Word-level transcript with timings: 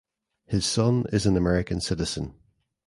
His 0.47 0.65
son 0.65 1.05
is 1.13 1.27
an 1.27 1.37
American 1.37 1.79
citizen. 1.79 2.33